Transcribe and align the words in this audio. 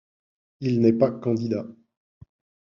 Il 0.61 0.81
n'est 0.81 0.93
pas 0.93 1.11
candidat. 1.11 1.63